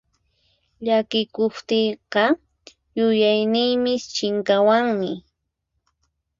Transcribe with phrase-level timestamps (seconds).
[0.85, 2.23] Llakikuqtiyqa
[2.97, 5.11] yuyayniypis chinkawanmi.